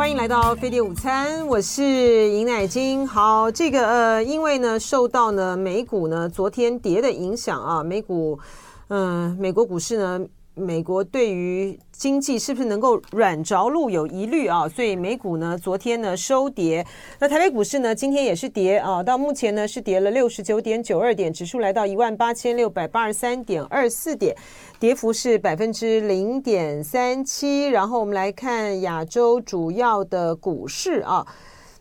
[0.00, 1.82] 欢迎来到飞碟午餐，我是
[2.30, 3.06] 尹乃金。
[3.06, 8.38] 好，这个呃，因为呢，受到呢美股呢昨天跌的影响啊，美股，
[8.88, 10.26] 嗯、美国股市呢。
[10.60, 16.86] 美国对于经济是不是能够软着陆有疑虑啊，所以美股呢昨天呢收跌，
[17.18, 24.36] 那台北股市呢今天也是跌啊，到目前呢是跌了六十九点九二点，指数来到一万八千六百八十三点二四点，
[24.78, 27.68] 跌幅是百分之零点三七。
[27.68, 31.26] 然后我们来看亚洲主要的股市啊，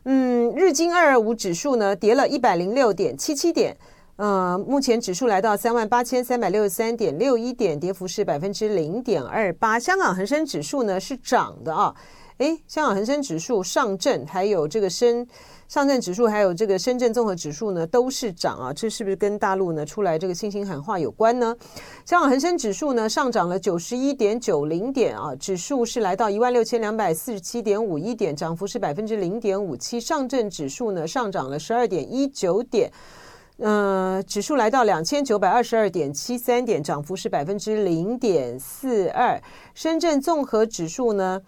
[0.06, 3.78] 嗯，日经二二五指数呢跌了一百零六点七七点。
[4.20, 9.80] 呃，目前指数来到三万八千三百六十三点六一点，跌幅是百分之零点二八。
[9.80, 11.96] 香港恒生指数呢是涨的啊，
[12.40, 15.26] 诶，香港恒生指数、上证还有这个深
[15.70, 21.56] 上证指数，还有这个深圳综合指数呢都是涨啊，这是不是跟大陆呢出来这个信心喊话有关呢？
[22.04, 29.98] 香港恒生指数呢上涨了九十一点九零点啊，指数是来到一万六千两百四十七点五一点，涨幅是百分之零点五七。
[29.98, 32.92] 上证指数呢上涨了十二点一九点。
[33.62, 39.42] 呃，指数来到两千九百二十二点七三点，涨幅是百分之零点四二。
[39.76, 41.42] 深圳综合指数呢，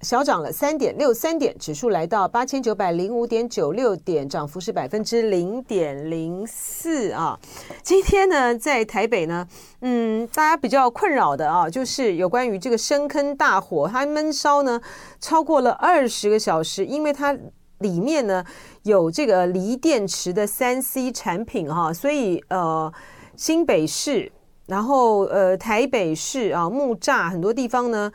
[0.00, 7.36] 小涨了三点六三点，指数来到八千九百零五点九六点，涨幅是百分之零点零四啊。
[7.82, 9.44] 今天呢，在台北呢，
[9.80, 14.80] 嗯，大家比较困扰的啊，就是有关于这个深坑大火，它闷烧呢
[15.20, 17.36] 超过了二十个小时，因为它。
[17.78, 18.44] 里面呢
[18.82, 22.92] 有这个锂电池的三 C 产品哈，所以呃
[23.36, 24.30] 新北市，
[24.66, 28.10] 然后呃台北市啊木栅很多地方呢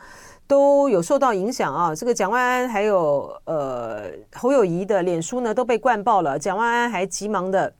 [0.46, 1.94] 都有受到影响啊。
[1.94, 4.04] 这个蒋万安还有呃
[4.34, 7.74] 侯友谊的脸书呢都被灌爆了，蒋万安还急忙的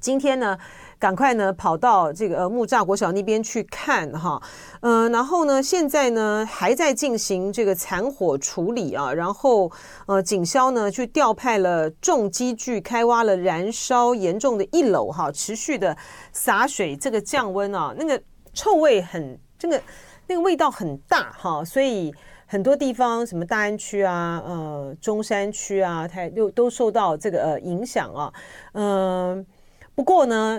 [0.00, 0.58] 今天呢。
[1.04, 4.40] 赶快呢，跑到这个木栅国小那边去看哈，
[4.80, 9.70] 嗯、然后呢，现在呢还在进行这个残火处理啊，然后
[10.06, 15.94] 呃警消呢去调派了重机具开挖了燃烧严重的一楼哈，持续的
[16.32, 18.18] 洒水这个降温啊，那个
[18.54, 19.78] 臭味很这个
[20.26, 22.10] 那个味道很大哈，所以
[22.46, 28.32] 很多地方什么大安区啊、呃中山区啊，它又都受到这个呃影响啊，
[28.72, 29.44] 嗯、
[29.94, 30.58] 不过呢。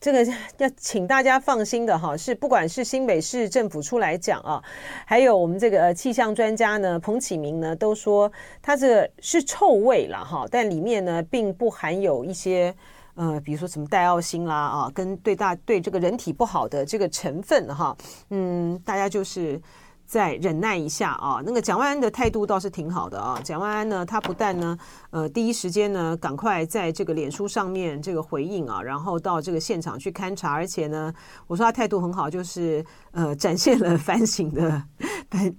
[0.00, 0.24] 这个
[0.56, 4.62] 要请大家放心的哈，是不管是新北市政府出来讲啊，
[5.04, 12.74] 还有我们这个气象专家呢，彭启明呢，都说它这个是臭味了哈，但里面呢并不含有一些
[13.14, 17.94] 呃，比如说什么戴奥辛啦啊，跟对大对这个人体不好的这个成分哈，
[18.30, 19.60] 嗯，大家就是。
[20.10, 23.40] 再忍耐一下啊，那个蒋万安的态度倒是挺好的啊。
[23.44, 24.76] 蒋万安呢，他不但呢，
[25.10, 31.14] 呃，第一时间呢，赶快在这个脸书上面这个回应啊，然后到这个现场去勘察，而且呢，
[31.46, 34.82] 我说他态度很好，就是呃，展现了反省的
[35.30, 35.54] 反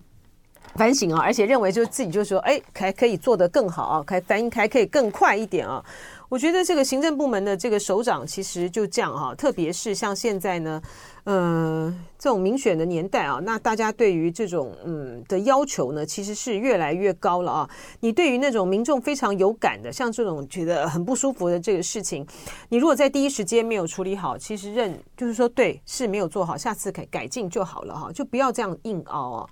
[0.76, 5.82] 反省啊，而且认为就自己就说，哎，还可以做得更好啊，还反应还可以更快一点啊。
[6.32, 10.82] 我觉得这个行政部门的这个首长其实就这样哈，特别是像现在呢，
[11.26, 17.70] 呃，这种民选的年代啊，那大家对于这种嗯的要求呢，其实是越来越高了啊。
[18.00, 22.26] 你对于那种民众非常有感的，像这种觉得很不舒服的这个事情，
[22.70, 29.50] 你如果在第一时间没有处理好，其实认就是说对是没有做好，下次改改进就好了哈，就不要这样硬凹啊。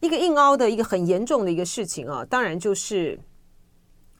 [0.00, 3.16] 一个硬凹的一个很严重的一个事情啊，当然就是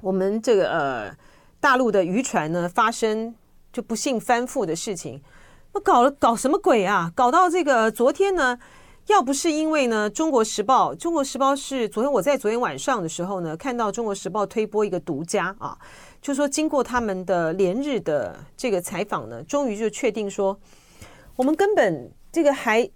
[0.00, 1.16] 我们这个呃。
[1.61, 3.35] 大陆的渔船呢，发生
[3.73, 5.21] 就不幸翻覆的事情，
[5.73, 7.13] 那搞了搞什么鬼啊？
[7.15, 8.59] 搞到这个昨天呢，
[9.07, 15.77] 要不是因为呢，《中国时报》《中国时报》是昨天我在昨天晚上的时候呢，看到《中国时报》推播一个独家啊，
[16.23, 20.59] 就说经过他们的连日的这个采访呢，终于就确定说，
[21.37, 22.89] 我们根本这个海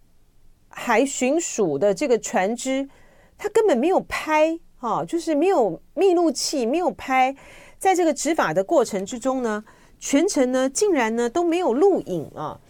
[0.68, 2.88] 海巡署的这个船只，
[3.36, 7.34] 它根本没有拍啊，就是没有密录器，没有拍。
[7.82, 9.64] 在这个执法的过程之中呢，
[9.98, 12.60] 全程呢竟然呢都没有录影啊。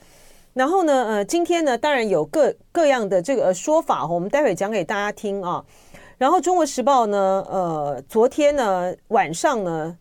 [0.55, 5.63] 然后呢，呃，今天呢当然有各各样的这个说法，我们待会讲给大家听啊。
[6.17, 9.99] 然后《中国时报》呢，呃，昨天呢晚上呢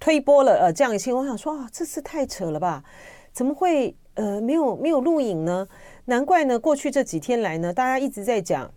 [0.00, 2.82] 推播了呃这样一个新闻，我想说啊，这次太扯了吧？
[3.32, 5.68] 怎么会呃没有没有录影呢？
[6.06, 8.72] 难怪呢，过去这几天来呢，大家一直在讲。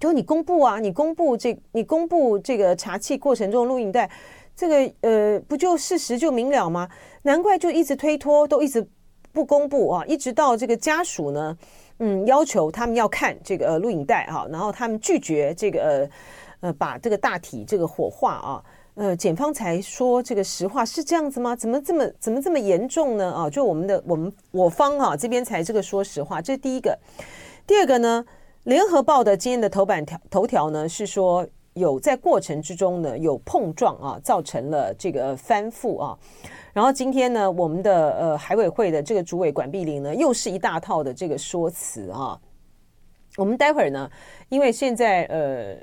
[0.00, 4.08] 就你公布啊，你公布这，你公布这个查气过程中录影带，
[4.54, 6.88] 这个呃，不就事实就明了吗？
[7.22, 8.86] 难怪就一直推脱，都一直
[9.32, 11.56] 不公布啊，一直到这个家属呢，
[11.98, 18.62] 嗯，要求他们要看这个录影带哈，然后他们拒绝这个呃呃把这个大体这个火化啊，
[18.94, 21.56] 呃，检方才说这个实话是这样子吗？
[21.56, 23.32] 怎么这么怎么这么严重呢？
[23.32, 26.96] 啊，就我们的我们我方哈这边才这个说实话，这是第一个，
[27.66, 28.24] 第二个呢？
[28.68, 36.18] 联合报的今天的头版条头条呢是说有在过程之中呢有碰撞啊，造成了这个翻覆啊。
[36.74, 42.38] 然后今天呢，我们的呃海委会的这个主委管碧玲呢，又是一大套的这个说辞啊。
[43.38, 44.10] 我们待会儿呢，
[44.50, 45.74] 因为现在呃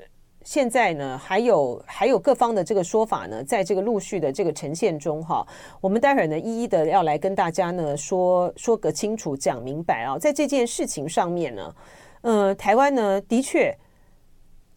[0.44, 5.44] 现在呢还有还有各方的这个说法呢，在这个陆续的这个呈现中哈，
[5.80, 11.74] 我们待会儿呢一一的要来跟大家呢说说个清楚，讲明白啊，在这件事情上面呢，
[12.22, 13.76] 呃，台湾呢的确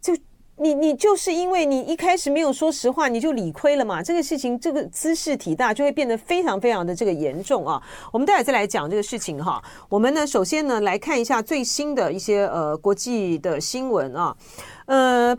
[0.02, 0.16] 就。
[0.62, 4.04] 你你就是因为你一开始没有说实话，你就理亏了嘛？
[4.04, 7.82] 这个事情这个兹事体大，就会变得非常非常的这个严重啊！
[8.12, 9.64] 我们待会再来讲这个事情哈。
[9.88, 14.36] 我们呢，首先呢来看一下最新的一些呃国际的新闻啊。
[14.88, 15.38] 呃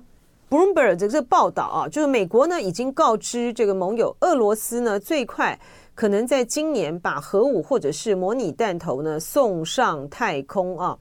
[0.49, 5.61] ，Bloomberg 这个报道啊，就是美国呢已经告知这个盟友，俄罗斯呢最快
[5.95, 10.97] 可能在今年把核武或者是模拟弹头呢送上太空啊。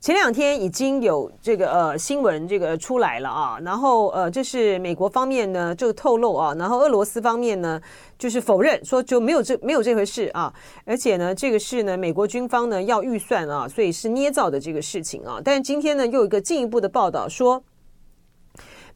[0.00, 7.80] 前两天已经有这个呃新闻这个出来了啊，然后呃这是美国方面呢就透露啊，然后俄罗斯方面呢
[8.16, 10.54] 就是否认说就没有这没有这回事啊，
[10.84, 17.62] 而且呢这个是呢美国军方呢要预算啊，所以是捏造的这个事情啊，但是今天呢又有一个进一步的报道说。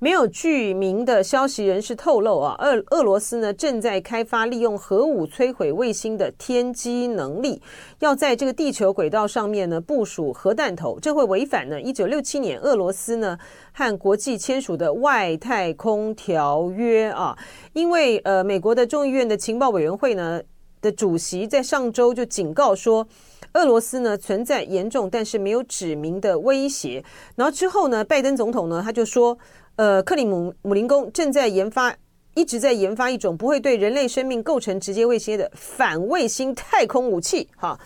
[0.03, 7.63] 没有具名的消息人士透露啊，俄俄罗斯呢正在开发利用核武摧毁卫星的天基能力，
[8.01, 13.39] 要在这个地球轨道上面呢部署核弹头，这会违反呢一九六七年俄罗斯呢
[13.73, 17.39] 和国际签署的外太空条约啊，
[17.73, 20.43] 因为呃美国的众议院的情报委员会呢
[20.82, 23.08] 的主席在上周就警告说，
[23.55, 27.02] 俄罗斯呢存在严重但是没有指明的威胁，
[27.37, 29.38] 然后之后呢拜登总统呢他就说。
[29.76, 31.96] 呃，克里姆姆林宫正在研发，
[32.34, 37.49] 一直在研发一种不会对人类生命构成直接威胁的反卫星太空武器。
[37.56, 37.81] 哈，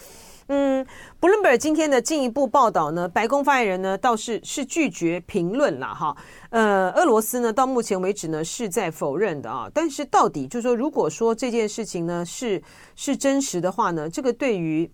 [0.48, 0.86] 嗯
[1.20, 6.16] ，Bloomberg 今天的进一步报道呢，白宫发言人呢倒是是拒绝评论了哈。
[6.50, 9.68] 呃，俄罗斯呢到目前为止呢是在否认的啊。
[9.74, 12.62] 但是到底就是说，如果说这件事情呢是
[12.94, 14.88] 是真实的话呢，这个对于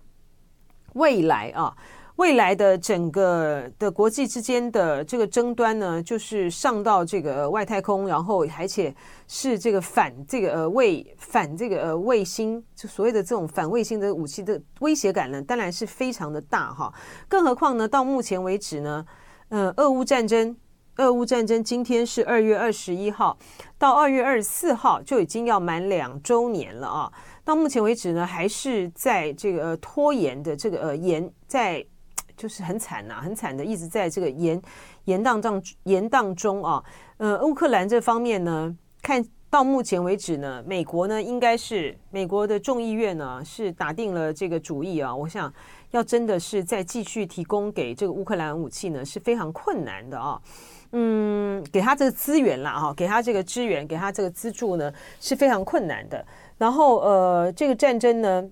[0.93, 1.75] 未来啊。
[2.17, 8.93] 未来的整个的国际之间的这个争端呢，就是上到这个外太空，然后而且
[9.27, 16.93] 是这个反这个呃卫反这个呃卫星，就所谓的这种反卫星的武器的威胁感呢，当然是非常的大哈。
[17.27, 19.03] 更何况呢，到目前为止呢，
[19.49, 20.55] 呃，俄乌战争，
[20.97, 23.35] 俄乌战争今天是二月二十一号，
[23.79, 27.11] 到二月二十四号就已经要满两周年了啊。
[27.43, 31.83] 到目前为止呢，还是在这个拖延的这个呃延在。
[32.35, 34.61] 就是很惨呐、很惨的，一直在这个延
[35.05, 36.83] 延宕当延宕中啊。
[37.17, 45.15] 呃，乌克兰这方面呢，看到目前为止呢，美国呢应该是美国的众议院呢是打定了这个主意啊。
[45.15, 45.53] 我想
[45.91, 50.41] 要真的是再继续提供给这个乌克兰武器呢是非常困难的啊。
[50.91, 56.25] 嗯，给他这个资源啦哈，给他这个支援，给他这个资助呢是非常困难的。
[56.57, 58.49] 然后呃，这个战争呢。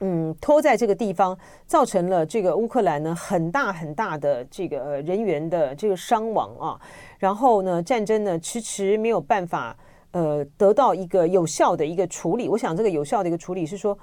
[0.00, 1.36] 嗯，拖在这个地方，
[1.66, 6.80] 造成了这个乌克兰呢很大很大的这个人员的这个伤亡啊。
[7.18, 9.76] 然后呢，战争呢迟迟没有办法
[10.12, 12.48] 呃得到一个有效的一个处理。
[12.48, 13.98] 我想这个有效的一个处理是说，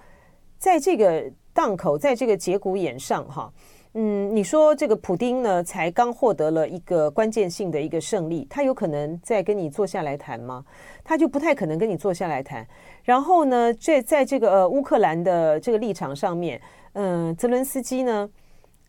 [0.58, 3.52] 在这个档口，在这个节骨眼上哈。
[3.98, 10.66] 嗯，你说这个普丁呢，才刚获得了一个关键性的一个胜利，他有可能再跟你坐下来谈吗？
[11.02, 12.68] 他就不太可能跟你坐下来谈。
[13.04, 16.62] 然后呢，这在这个呃乌克兰的这个立场上面，
[16.92, 18.30] 嗯、泽伦斯基呢，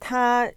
[0.00, 0.50] 他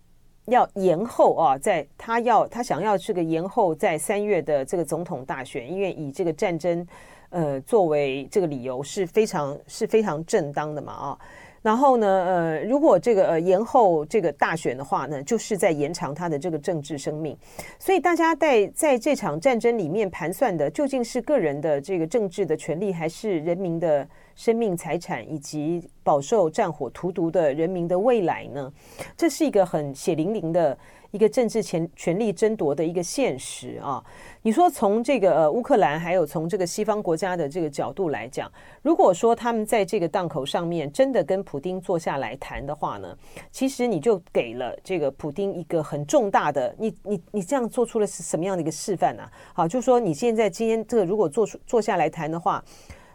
[0.46, 6.84] 要延后啊，在他要他想要这个延后在三月的这个总统大选，因为以这个战争
[7.30, 11.20] 呃作为这个理由是非常是非常正当的嘛啊。
[11.62, 17.38] 然后呢，呃，如果这个呃延后这个大选的话呢，就是在延长他的这个政治生命。
[17.78, 28.72] 所以大家在在这场战争里面盘算的，究竟是个人的这个政治的权利，还是人民的生命财产以及饱受战火荼毒的人民的未来呢？
[29.18, 30.78] 这是一个很血淋淋的。
[31.12, 34.04] 一个政治权权力争夺的一个现实啊！
[34.44, 38.52] 你说从这个呃乌克兰，还有从这个西方国家的这个角度来讲，
[38.82, 43.18] 如果说他们在这个档口上面真的跟普丁坐下来谈的话呢，
[43.52, 49.24] 其实你就给了这个普丁一个很重大的，你你你这样做出了是什么样的一个示范呢？
[49.54, 52.64] 好，就是说你现在今天这个如果坐出坐下来谈的话，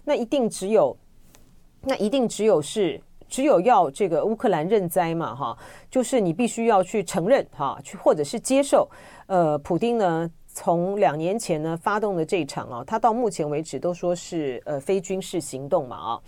[0.05, 0.97] 那一定只有，
[1.83, 3.01] 那一定只有是。
[3.35, 5.59] 只有要这个乌克兰认栽嘛，哈，
[5.91, 8.89] 就是你必须要去承认哈，去或者是接受。
[9.27, 16.21] 呃，普丁呢，从两年前呢发动的这一场啊，他到目前为止都说是呃非军事行动嘛，啊，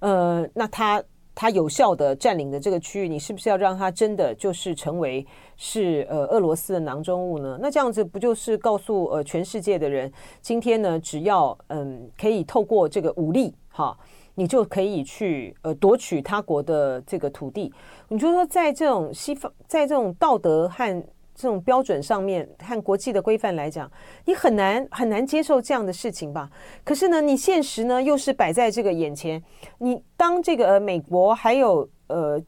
[0.00, 5.26] 呃，那他他有效的占领的这个区域，你是不是要让他真的就是成为
[5.58, 7.58] 是呃俄罗斯的囊中物呢？
[7.60, 10.10] 那这样子不就是告诉呃全世界的人，
[10.40, 13.94] 今天呢，只要嗯可以透过这个武力哈，
[14.36, 17.72] 你就可以去呃夺取他国的这个土地？
[18.08, 23.90] 你就说在这种西方，在这种道德和这种标准上面和国际的规范来讲，
[24.24, 26.48] 你很难很难接受这样的事情吧？
[26.84, 29.42] 可是呢，你现实呢又是摆在这个眼前。
[29.78, 32.40] 你当这个呃美国还有呃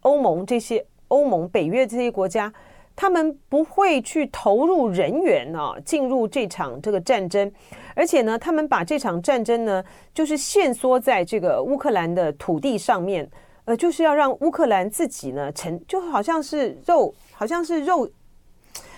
[0.00, 2.52] 欧盟这些欧盟北约这些国家，
[2.96, 7.50] 他们不会去投入人员啊进入这场这个战争，
[7.94, 9.82] 而且呢，他们把这场战争呢
[10.12, 13.30] 就是限缩在这个乌克兰的土地上面，
[13.64, 18.10] 呃，就是要让乌克兰自己呢成就好像是肉，好像是肉。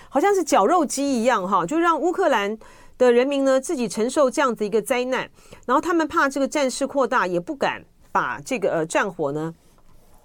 [0.09, 2.57] 好像是绞肉机一样哈，就让乌克兰
[2.97, 5.29] 的人民呢自己承受这样子一个灾难，
[5.65, 9.53] 然后他们怕这个战事扩大，也不敢把这个呃战火呢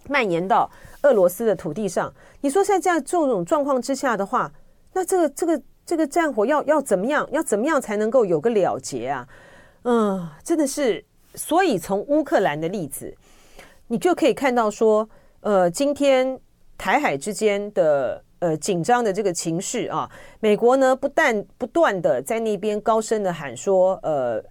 [0.08, 0.70] 蔓延到
[1.02, 2.12] 俄罗斯的土地上。
[2.40, 4.52] 你说在这样这种状况之下的话，
[4.92, 7.28] 那这个这个这个战火要要怎么样？
[7.30, 9.26] 要怎么样才能够有个了结啊？
[9.84, 11.04] 嗯，真的是，
[11.34, 13.14] 所以从乌克兰的例子，
[13.88, 15.08] 你就可以看到说，
[15.40, 16.38] 呃，今天
[16.76, 18.22] 台海之间的。
[18.42, 24.42] 呃，紧张的这个情势啊，美国呢不但不断的在那边高声的喊说，呃，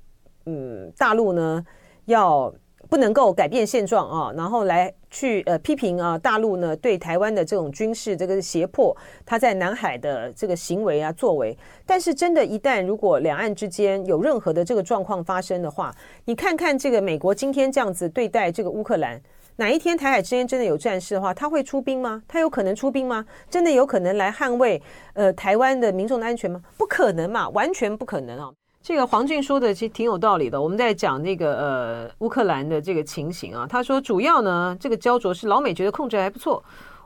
[0.46, 1.62] 嗯，大陆呢
[2.06, 2.50] 要
[2.90, 15.94] 不能够改变现状啊，然后来去呃批评啊，大陆呢对台湾的这种军事这个胁迫，他在南海的这个行为啊作为，但是真的，一旦如果两岸之间有任何的这个状况发生的话，
[16.26, 19.22] 你看看这个美国今天这样子对待这个乌克兰。
[19.58, 22.24] 哪一天台海之间真的有战事的话，他会出兵吗？
[22.28, 23.24] 他有可能出兵吗？
[23.50, 24.82] 真的有可能来捍卫
[25.14, 26.62] 呃台湾的民众的安全吗？
[26.78, 28.50] 不可能嘛，完全不可能啊！
[28.84, 30.62] 这个黄俊说的其实挺有道理的。
[30.62, 36.64] 我们在讲那个呃乌克兰的这个情形啊，他说主要呢这个焦灼是老美觉得控制还不错，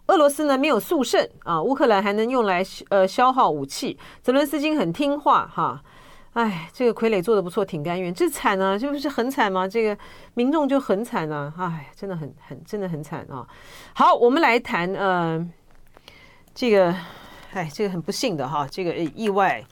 [0.07, 5.81] 俄罗斯呢没有速胜啊，乌克兰还能用来呃消耗武器，泽伦斯基很听话哈。
[6.33, 8.13] 哎，这个傀儡做的不错，挺甘愿。
[8.13, 9.65] 这惨啊，这不是很惨吗？
[9.65, 9.97] 这个
[10.33, 11.53] 民众就很惨啊！
[11.57, 13.47] 哎，真的很很，真的很惨啊！
[13.93, 15.49] 好，我们来谈呃，
[16.53, 16.93] 这个，
[17.53, 19.63] 哎，这个很不幸的哈，这个意外，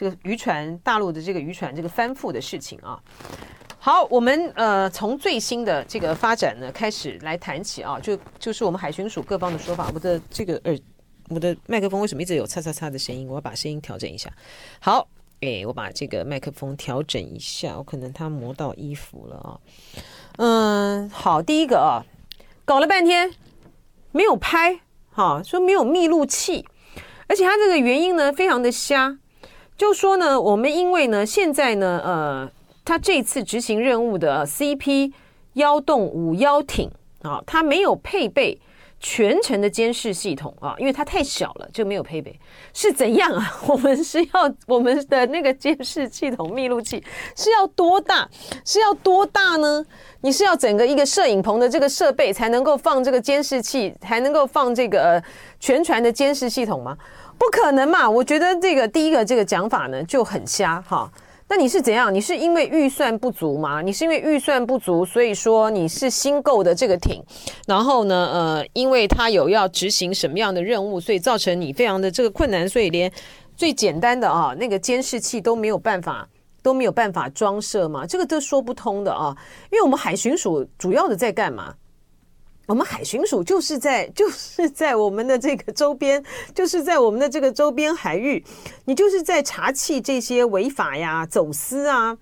[0.00, 2.98] 这个渔船大陆的这个渔船这个翻覆的事情啊。
[3.78, 9.90] 好，我们呃从最新的这个发展呢开始来谈起啊，就就是我们海巡署各方的说法。
[9.92, 10.78] 我的这个耳，
[11.28, 13.28] 我的麦克风为什么一直有嚓嚓嚓的声音？
[13.28, 14.32] 我要把声音调整一下。
[14.80, 15.06] 好。
[15.42, 19.60] 哎，我把这个麦克风调整一下，我可能它磨到衣服了啊。
[20.36, 22.04] 嗯，好，第一个啊，
[22.66, 23.34] 搞了半天
[24.12, 24.80] 没有拍，
[25.10, 26.66] 哈，说没有密录器，
[27.26, 29.16] 而且它这个原因呢非常的瞎，
[29.80, 32.50] 就说呢，我们因为呢现在呢，呃，
[32.84, 35.10] 它这次执行任务的 CP
[35.54, 36.90] 幺洞五幺艇
[37.22, 38.60] 啊，它没有配备。
[39.02, 42.38] 全程的监视系统啊，因为它太小了，就没有配备。
[42.74, 43.56] 是怎样啊？
[43.66, 47.02] 我们是要我们的那个监视系统密录器
[47.34, 48.28] 是要多大？
[48.62, 49.82] 是要多大呢？
[50.20, 55.22] 你是要整个一个摄影棚的这个设备才能够放这个监视器，才能够放这个、
[55.58, 56.94] 全船的监视系统吗？
[57.40, 58.08] 不可能嘛！
[58.08, 61.10] 我觉得这个第一个这个讲法呢就很瞎哈。
[61.48, 62.14] 那你是怎样？
[62.14, 63.80] 你是因为预算不足吗？
[63.80, 67.24] 你是因为预算不足，所以说你是新购的这个艇，
[67.66, 73.10] 然后呢，呃，因为它有要执行什么样的任务，所以造成你非常的这个困难，所以连
[73.56, 76.28] 最简单的啊那个监视器都没有办法
[76.62, 78.04] 都没有办法装设吗？
[78.06, 79.34] 这个都说不通的啊！
[79.72, 81.74] 因为我们海巡署主要的在干嘛？
[82.70, 86.22] 我们海巡署就是在就是在我们的这个周边，
[86.54, 88.44] 就是在我们的这个周边海域，
[88.84, 92.16] 你就是在查缉这些违法呀、走私啊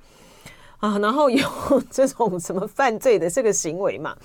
[0.78, 1.46] 啊，然后有
[1.90, 4.16] 这种什么犯罪的这个行为嘛。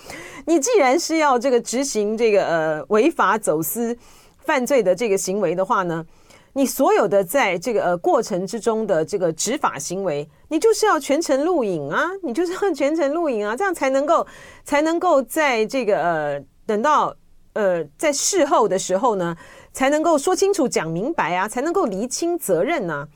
[0.45, 3.97] 你既然是要这个执行这个呃违法走私
[4.45, 6.05] 犯罪的这个行为的话呢，
[6.55, 14.25] 你所有的在这个呃过程之中的这个执法行为，你就是要全程录影啊，你就是要全程录影啊，这样才能够
[14.63, 17.15] 才能够在这个呃等到
[17.53, 19.35] 呃在事后的时候呢，
[19.73, 23.07] 才能够说清楚讲明白啊，才能够厘清责任呢。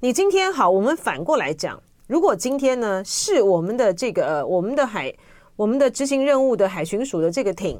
[0.00, 5.14] 你今天好，我们反过来讲，如果今天呢是我们的这个呃我们的海
[5.54, 7.78] 我们的执行任务的海巡署的这个艇，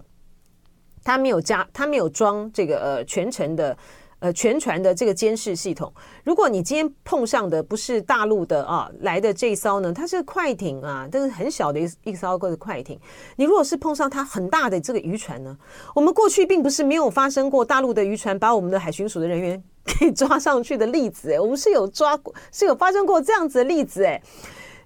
[1.03, 3.75] 它没有加，它没有装这个呃全程的。
[4.19, 5.93] 呃，全船的这个监视系统，
[6.25, 12.99] 如果你今天碰上的不是大陆的啊来的这一艘呢，它是快艇啊，都是很小的一一艘个的快艇。
[13.37, 15.55] 你如果是碰上它很大的这个渔船呢，
[15.95, 24.19] 我们过去并不是没有发生过大陆的渔船把我们的海巡署的人员 给抓上去的例子，哎，我们是有抓过，是有发生过这样子的例子，哎，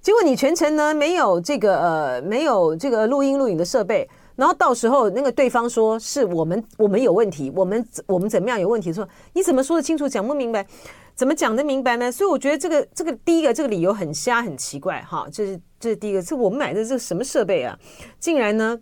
[0.02, 4.08] 结果你全程呢没有这个呃没有这个录音录影的设备。
[4.40, 8.90] 然后到时候那个对方说是我们我们有问题，我们我们怎么样有问题？
[8.90, 10.66] 说你怎么说得清楚，讲不明白，
[11.14, 12.11] 怎么讲得明白呢？
[12.11, 17.78] 所以我觉得这个这个第一个这个理由很瞎很奇怪哈，这是这是第一个，是我们买的这什么设备啊，
[18.18, 18.80] 竟然呢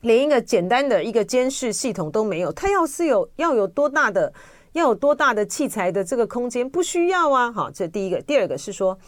[0.00, 2.50] 连一个简单的一个监视系统都没有。
[2.50, 4.32] 他要是有要有多大的
[4.72, 7.52] 要有多大的器材的这个空间，不需要啊。
[7.52, 8.98] 好，这第一个，第二个是说，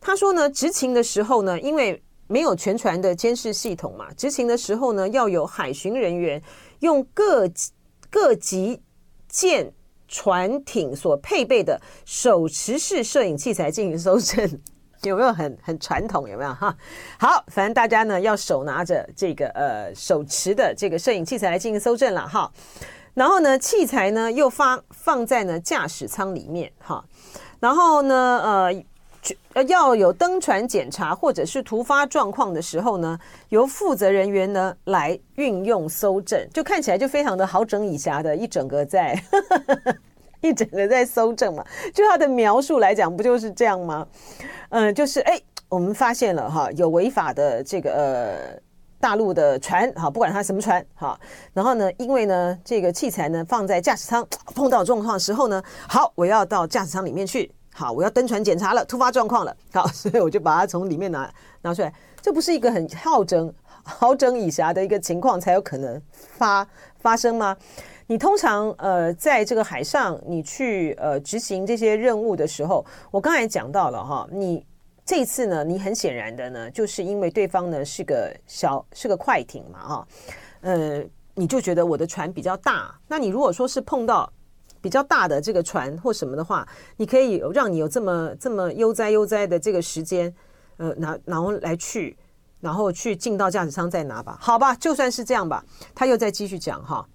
[0.00, 2.00] 他说呢执勤的时候呢，因为。
[2.28, 4.06] 没有全船的监视系统嘛？
[4.14, 6.40] 执勤的时候呢，要有海巡人员
[6.80, 7.48] 用各
[8.10, 8.82] 各级
[9.26, 9.72] 舰
[10.06, 14.60] 船艇所配备的手持式摄影器材进行搜证，
[15.02, 16.28] 有没有很很传统？
[16.28, 16.76] 有没有哈？
[17.18, 22.52] 好，反正大家呢要手拿着这个呃手持的这个摄影器材来进行搜证了哈。
[23.14, 27.02] 然后呢，器材呢又发放在呢驾驶舱里面哈。
[27.58, 28.84] 然后呢，呃。
[29.52, 39.40] 呃，要有登船检查或者是突发状况的时候呢，由负责人员呢来运用搜证，就看起来就非常的好整以暇的一整个在呵
[39.84, 39.96] 呵
[40.40, 41.64] 一整个在搜证嘛。
[41.92, 44.06] 就他的描述来讲，不就是这样吗？
[44.70, 48.60] 嗯、就是哎，我们发现了哈，有违法的这个呃
[49.00, 51.18] 大陆的船哈，不管它什么船哈，
[51.52, 57.50] 然后呢，因为呢这个器材呢放在驾驶舱，碰到状况的时候呢，好，我要到驾驶舱里面去。
[57.78, 59.56] 好，我要登船检查了，突发状况了。
[59.72, 61.32] 好， 所以我就把它从里面拿
[61.62, 61.94] 拿出来。
[62.20, 63.54] 这不是一个很好整、
[63.84, 66.66] 好整以暇的一个情况才有可能发
[66.98, 67.56] 发生吗？
[68.08, 74.66] 你通常呃，在这个海上，你去呃执行这些任务的时候，我刚才讲到了哈，你
[75.04, 80.08] 这次呢，你很显然的呢，就是因为对方呢是个小是个快艇嘛哈，
[80.62, 81.04] 呃，
[81.34, 82.92] 你就觉得我的船比较大。
[83.06, 84.28] 那你如果说是碰到
[84.80, 86.66] 比较大的这个船或什么的话，
[86.96, 90.34] 你可以让你有这么这么悠哉悠哉的这个时间，
[90.76, 92.16] 呃，拿然后来去，
[92.60, 95.64] 然后去进到驾驶舱再拿吧，好吧，就算是这样吧。
[95.94, 97.08] 他又再继续讲哈，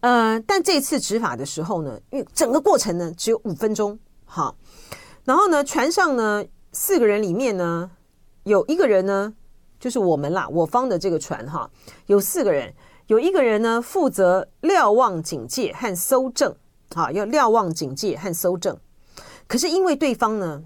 [0.00, 4.56] 呃，但这次执法的时候呢，因为整个过程呢只有五分钟，好，
[5.24, 7.90] 然后呢，船上呢四个人里面呢
[8.44, 9.34] 有一个人呢
[9.78, 11.70] 就是我们啦，我方的这个船哈，
[12.06, 12.72] 有四个人。
[13.06, 16.54] 有一个人呢，负责瞭望警戒和搜证，
[16.94, 18.74] 啊，要瞭望警戒和搜证。
[19.46, 20.62] 可是因为对方呢，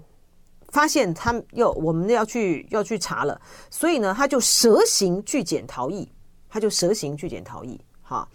[0.69, 6.09] 发现他要我们要去要去查了，所以呢，他就蛇行拒检逃逸，
[6.49, 8.25] 他就蛇行拒检逃逸，哈。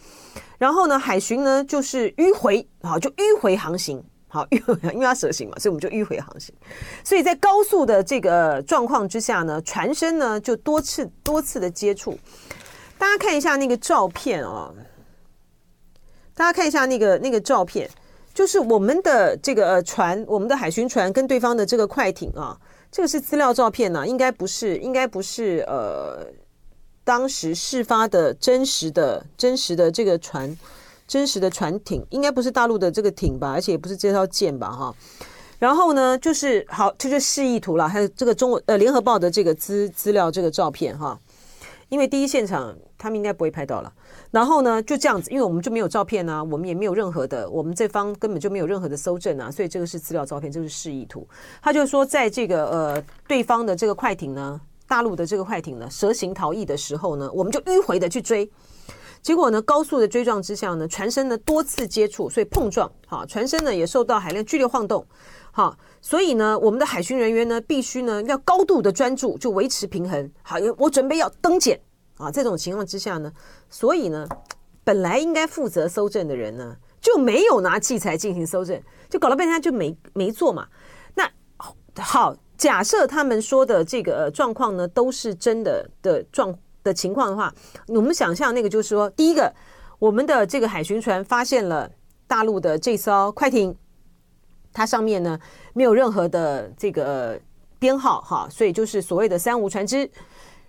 [0.59, 6.55] 然后呢，海巡呢就是迂回，好，就迂回航行，好，迂回，因为他蛇行嘛，所以我们就迂回航行。
[7.03, 12.19] 所以在高速的这个状况之下呢，船身呢就多次多次的接触。
[13.05, 14.75] 大家看一下那个照片哦，
[16.35, 17.87] 大家看一下那个那个照片，
[18.33, 22.59] 就是我们的这个船，我们的海巡船跟对方的这个快艇啊，
[22.91, 26.27] 这个是资料照片呢，应该不是，应该不是呃，
[27.05, 30.57] 当时事发的真实的真实的这个船，
[31.07, 34.95] 真实的船艇，应该不是大陆的这个艇吧，而且也不是这条舰吧，哈。
[35.59, 41.21] 然后呢，就是好，这就示意图了，还有这个中国呃联合报的这个资资料这个照片哈。
[41.91, 43.93] 因为第一现场他们应该不会拍到了，
[44.31, 51.29] 然后呢就这样子，因为我们就没有照片啊，我们也没有任何的，我们这方根本就没有任何的搜证啊，所以这个是资料照片，这是示意图。
[51.61, 58.51] 他就说，在这个呃对方的这个快艇呢，大陆的这个快艇呢，蛇行逃逸的时候呢，我们就迂回的去追，
[59.21, 65.07] 结果呢高速的追撞之下呢，船身呢多次接触，所以碰撞，好，船身呢也受到海量剧烈晃动，
[65.53, 65.77] 好。
[66.07, 70.31] 所以呢，我们的海巡人员呢，必须呢要高度的专注，就维持平衡。
[70.43, 71.81] 好，我准备要登检
[72.17, 72.31] 啊。
[72.31, 73.33] 这种情况之下呢，
[73.69, 74.29] 所以呢，
[74.83, 80.67] 本来应该负责搜证的人呢，就没有拿器材进行搜证，就搞了半天就没没做嘛。
[81.15, 81.31] 那
[81.97, 87.55] 好，假设他们说的这个状况呢都是真的的状的情况的话，
[87.89, 89.53] 我们想象那个就是说，第一个，
[89.99, 91.91] 我们的这个海巡船发现了
[92.27, 93.77] 大陆的这艘快艇。
[94.77, 95.39] 它上面呢
[95.73, 97.41] 没有任何的这个
[97.79, 100.11] 编号哈，所以就是所谓的三无船只。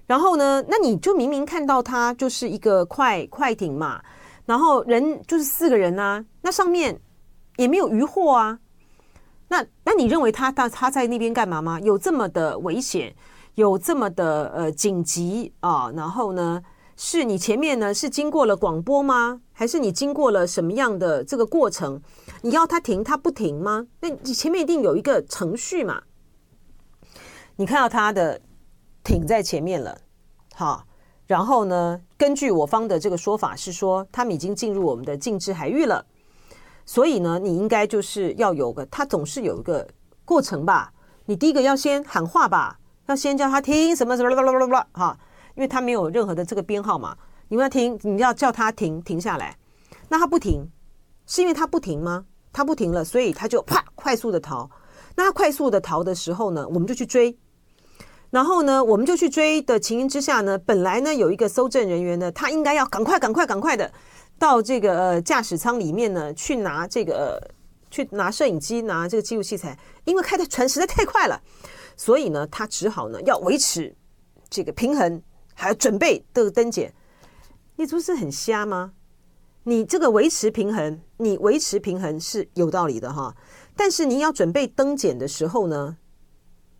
[0.08, 4.02] 然后呢，那你就明明看到它就是一个快快艇嘛，
[4.46, 7.00] 然后人就是四个人啊，那上面
[7.58, 8.60] 也没有渔获啊。
[9.48, 11.80] 那那你认为他他他在那边干嘛吗？
[11.80, 13.16] 有这么的危险，
[13.56, 15.92] 有这么的呃紧急啊？
[15.96, 16.62] 然后呢？
[16.98, 19.42] 是你前面呢是经过了广播吗？
[19.52, 22.02] 还是你经过了什么样的这个过程？
[22.42, 23.86] 你要他停，他不停吗？
[24.00, 26.04] 那你前面一定有一个程序嘛？
[27.58, 28.40] 你看到他的
[29.06, 29.96] 挺在前面了，
[30.56, 30.84] 好，
[31.28, 36.04] 然后呢，根据我方的这个说法是说，他们已经进入我们的禁制海域了，
[36.88, 39.88] 所以呢，你应该就是要有个，他总是有一个
[40.26, 40.92] 过程吧？
[41.26, 45.18] 你第一个要先喊话吧，要先叫他停，什么什么什么什么什么，哈。
[45.54, 47.16] 因为他没有任何的这个编号嘛。
[47.48, 49.56] 你们要停，你要叫他停停下来，
[50.10, 50.68] 那他不停，
[51.28, 52.26] 是因为他不停吗？
[52.52, 54.68] 他不停了，所以他就啪快速的逃。
[55.16, 57.38] 那他快速的逃的时候呢，我们就去追。
[58.36, 63.90] 然后呢，我们就去追的情形之下呢，本来呢有一个搜证人员呢，他应该要赶快、赶快、赶快的
[64.38, 67.42] 到这个呃驾驶舱里面呢去拿这个、
[67.90, 71.42] 去拿摄影机、拿这个记录器材，因为开的船实在太快了，
[71.96, 73.96] 所以呢他只好呢要维持
[74.50, 75.22] 这个平衡，
[75.54, 76.94] 还要准备这个登检。
[77.78, 78.92] 你这不是很瞎吗？
[79.64, 83.34] 你这个维持平衡，你维持平衡是有道理的哈。
[83.78, 85.96] 但是你要准备登检的时候呢，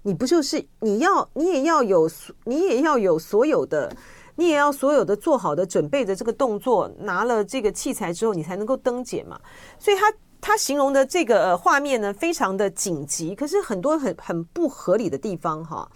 [0.08, 2.08] 你不就是你要你也要有
[2.44, 3.92] 你也要有所有的，
[4.36, 9.40] 你也要所有的做好的准备的这个动作，拿了这个器材之后，你才能够登检嘛。
[9.80, 15.90] 所以他他形容的这个画面呢，非常的紧急，可是很多很很不合理的地方哈。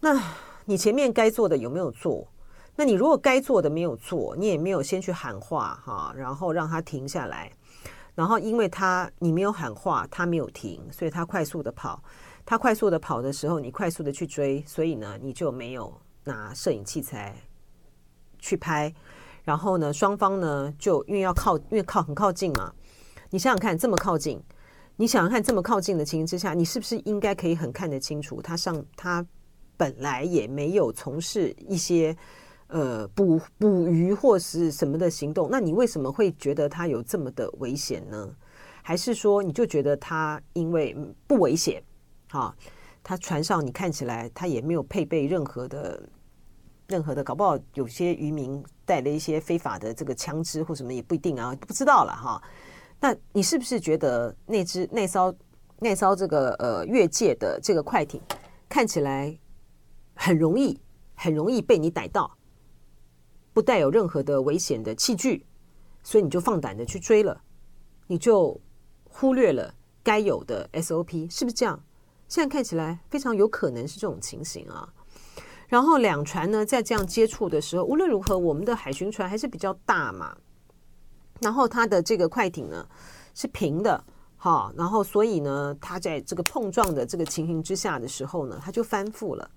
[0.00, 0.18] 那
[0.64, 2.26] 你前面该做的有没有做？
[2.76, 7.52] 那你如果该做的没有做，你也没有先去喊话哈，然后让他停下来，
[8.14, 12.02] 然后因为他你没有喊话，他没有停，所以他快速的跑，
[12.50, 17.32] 他快速的跑的时候，你快速的去追，所以呢，你就没有拿摄影器材
[18.40, 18.92] 去拍，
[19.44, 22.74] 然后呢，双方呢就因为要靠，因为靠很靠近嘛，
[23.30, 24.42] 你想想看，这么靠近，
[24.96, 29.24] 你想想看这么靠近的情形之下，你是不是应该可以很看得清楚，他上他
[29.76, 32.16] 本来也没有从事一些。
[32.66, 38.28] 呃，捕捕鱼或是什么的行动，那你为什么会觉得他有这么的危险呢？
[38.82, 40.96] 还是说你就觉得他因为
[41.28, 41.80] 不危险？
[42.30, 42.54] 哈，
[43.02, 46.08] 他船上你看起来他也没有配备任何的
[46.86, 52.42] 任何的，搞不好有些渔民带了一些非法的这个枪支或什么也不一定啊，不知道了哈。
[53.00, 55.34] 那你是不是觉得那只那艘
[55.78, 58.20] 那艘这个呃越界的这个快艇
[58.68, 59.36] 看起来
[60.14, 60.78] 很容易
[61.14, 62.36] 很容易被你逮到？
[63.52, 65.44] 不带有任何的危险的器具，
[66.04, 67.40] 所以你就放胆的去追了，
[68.06, 68.60] 你就
[69.04, 71.82] 忽略了该有的 SOP，是不是这样？
[72.30, 74.88] 现在看起来非常有可能是这种情形啊。
[75.68, 80.34] 然后两船呢在这样接触的时候，无论如何，我们的海巡船还是比较大嘛，
[81.40, 82.88] 然后它的这个快艇呢
[83.34, 84.02] 是平的，
[84.38, 89.50] 哈，然后所以呢，它在这个碰撞的这个情形之下的时候呢，它就翻覆了，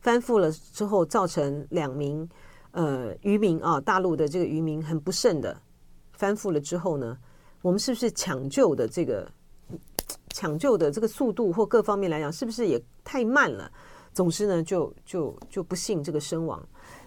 [0.00, 2.28] 翻覆了之后造成两名。
[2.72, 5.58] 呃，渔民啊，大陆的这个渔民很不慎的
[6.12, 7.16] 翻覆了之后呢，
[7.62, 9.26] 我们是不是抢救的这个
[10.36, 13.72] 抢救的这个速度或各方面来讲，是不是也太慢了？
[14.12, 16.62] 总之呢，就就就不幸这个身亡。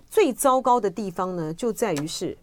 [0.10, 2.36] 最糟糕的地方呢，就在于是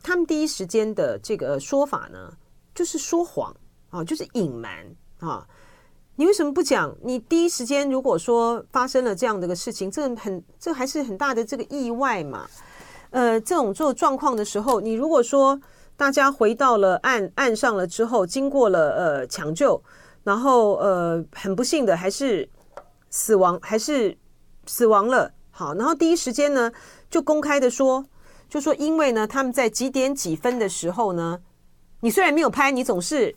[0.00, 2.32] 他们第一时间的这个说法呢，
[2.72, 3.52] 就是说谎
[3.90, 4.86] 啊，就是隐瞒
[5.18, 5.44] 啊。
[6.14, 6.94] 你为什么不讲？
[7.02, 12.46] 你第一时间如果说发生了这样的个事情，这很这还是很大的这个意外嘛？
[13.10, 15.60] 呃，这种这种状况的时候，你如果说
[15.96, 19.82] 大家回到了岸岸上了之后，经过了呃抢救，
[20.24, 22.48] 然后呃很不幸的还是
[23.10, 24.16] 死亡，还是
[24.66, 25.32] 死亡了。
[25.50, 26.70] 好，然后第一时间呢
[27.08, 28.04] 就公开的说，
[28.48, 31.40] 就说因为呢他们在几点几分的时候呢，
[32.00, 33.34] 你虽然没有拍，你总是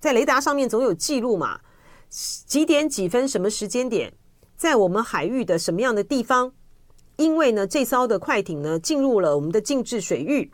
[0.00, 1.60] 在雷达上面总有记录嘛。
[2.46, 3.26] 几点几分？
[3.26, 4.12] 什么时间点？
[4.54, 6.52] 在我们海域的什么样的地方？
[7.16, 10.52] 因为呢，这艘的快艇呢进入了我们的禁制水域，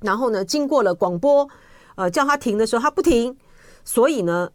[0.00, 1.48] 然后呢，经过了广播，
[1.94, 3.36] 呃，叫它停的时候，它不停，
[3.84, 4.50] 所以呢，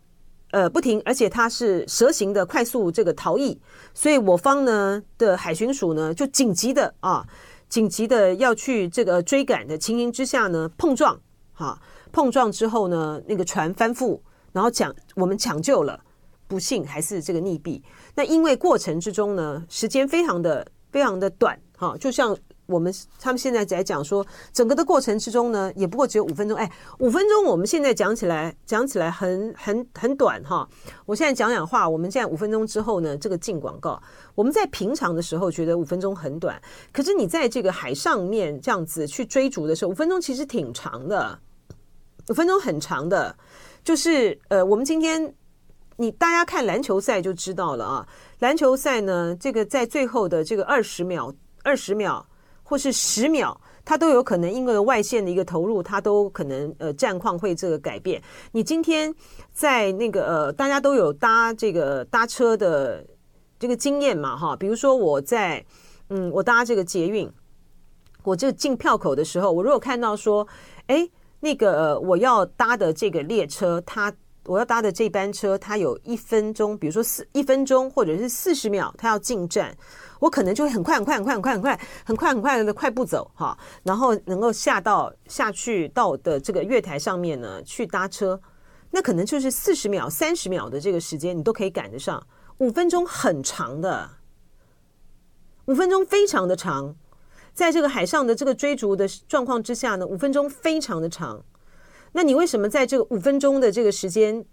[0.51, 3.59] 呃，不停，而且它是蛇形的快速这个逃逸，
[3.93, 7.25] 所以我方呢的海巡署呢就紧急的啊，
[7.67, 11.19] 紧急的要去这个追赶的情形之下呢，碰撞，
[11.53, 14.19] 哈、碰撞之后呢，那个船翻覆。
[14.53, 15.97] 然后抢，我们抢救了，
[16.45, 17.81] 不幸还是这个溺毙。
[18.13, 22.37] 那因为过程之中呢，时间非常的非常的短，哈，就像
[22.71, 26.57] 我们他们现在在讲说，整个的过程之中呢，也不过只有五分钟。
[26.57, 30.67] 哎，五分钟我们现在讲起来讲起来很很很短哈。
[31.05, 34.01] 我现在讲讲话，我们现在五分钟之后呢，这个进广告。
[34.33, 36.59] 我们在平常的时候觉得五分钟很短，
[36.93, 41.37] 可是你在这个海上面这样子去追逐的时候，五分钟其实挺长的，
[42.29, 43.35] 五分钟很长的。
[43.83, 45.33] 就是呃，我们今天
[45.97, 48.07] 你大家看篮球赛就知道了啊。
[48.39, 52.23] 篮球赛呢，这个在最后的这个二十秒、二十秒
[52.71, 53.53] 或是十秒，
[53.83, 58.21] 它都有可能因为外线的一个投入，它都可能呃战况会这个改变。
[58.53, 59.13] 你今天
[59.51, 63.05] 在那个呃，大家都有搭这个搭车的
[63.59, 64.55] 这个经验嘛哈？
[64.55, 65.61] 比如说我在
[66.07, 67.29] 嗯，我搭这个捷运，
[68.23, 70.47] 我这进票口的时候，我如果看到说，
[70.87, 71.09] 哎。
[71.43, 74.13] 那个我要搭的这个列车，它
[74.45, 79.75] 我要搭的这班车，它有一分钟，比如说四一分钟或者是四十秒，它要进站，
[80.21, 88.39] 我可能就会很快很快很快很快很快很快很快的快步走哈，然后能够下到下去到的这个月台上面呢去搭车，
[88.91, 92.23] 那可能就是四十秒三十秒的这个时间，你都可以赶得上。
[92.59, 94.11] 五分钟很长的，
[95.65, 96.95] 五分钟非常的长，
[97.51, 101.43] 在这个海上的这个追逐的状况之下呢，五分钟非常的长。
[102.11, 104.45] 那你为什么在这个五分钟的这个时间，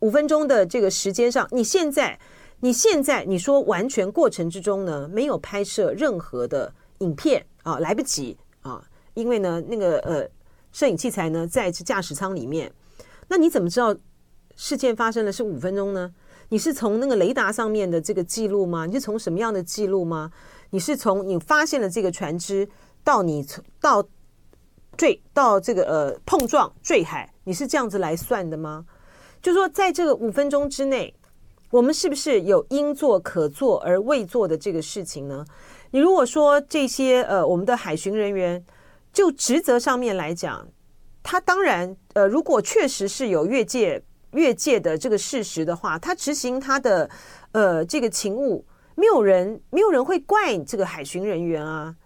[0.00, 2.18] 五分钟的这个时间上，你现在，
[2.64, 10.26] 你现在你说完全过程之中呢，没有拍摄任何的影片啊，来不及啊，因为呢，那个呃，
[10.72, 12.72] 摄影器材呢在这驾驶舱里面，
[13.28, 13.94] 那你怎么知道
[14.56, 16.10] 事件发生的是五分钟呢？
[16.48, 18.86] 你是从那个雷达上面的这个记录吗？
[18.86, 20.32] 你是从什么样的记录吗？
[20.70, 22.66] 你是从你发现了这个船只
[23.04, 24.02] 到你从到。
[24.96, 28.86] 坠到这个呃碰撞坠海，你是这样子来算的吗？
[29.42, 31.12] 就说在这个五分钟之内，
[31.74, 35.44] 我们是不是有应做可做而未做的这个事情呢？
[35.90, 38.64] 你如果说这些呃我们的海巡人员
[39.12, 40.68] 就职责上面来讲，
[41.20, 44.00] 他当然呃如果确实是有越界
[44.34, 47.10] 越界的这个事实的话，他执行他的
[47.50, 51.96] 呃这个勤务，没有人没有人会怪这个海巡人员啊。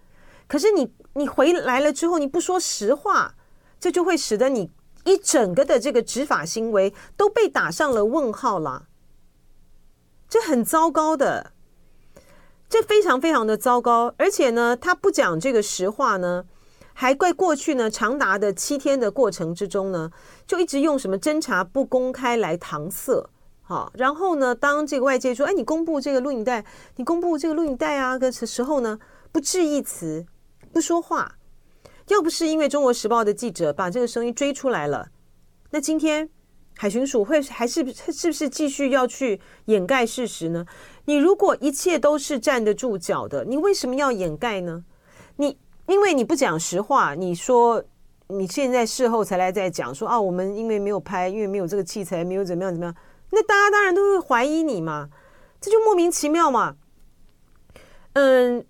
[0.47, 0.91] 可是你。
[1.15, 3.33] 你回来了之后，你不说实话，
[3.79, 4.69] 这就会使得你
[5.03, 8.85] 一整个的这个执法行为都被打上了问号了。
[10.29, 11.51] 这很糟糕的，
[12.69, 14.13] 这非常非常的糟糕。
[14.17, 16.45] 而且呢，他不讲这个实话呢，
[16.93, 20.11] 还怪过去呢长达的七天的过程之中呢，
[20.45, 23.27] 就一直用什么侦查不公开来搪塞。
[23.61, 26.63] 好，然后呢，当这个外界说，哎，你公布这个录影带，
[26.95, 28.99] 你公布这个录影带啊的时候呢，
[29.31, 30.25] 不置一词。
[30.71, 31.37] 不说话，
[32.09, 35.09] 要不是因为《中国时报》的记者把这个声音追出来了，
[35.71, 36.29] 那今天
[36.81, 40.65] 海巡署会还是是不是继续要去掩盖事实呢？
[41.03, 44.85] 你如果一切都是站得住脚的，你为什么要掩盖呢？
[45.35, 47.83] 你因为你不讲实话，你说
[48.29, 52.95] 你现在事后才来再讲说啊，我们因为没有拍，因为没有这个器材，没有怎么样怎么样，
[53.31, 55.09] 那大家当然都会怀疑你嘛，
[55.59, 56.77] 这就莫名其妙嘛。
[58.13, 58.65] 嗯。